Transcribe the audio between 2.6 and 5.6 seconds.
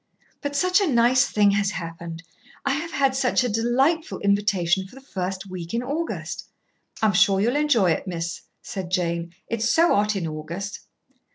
I have had such a delightful invitation for the first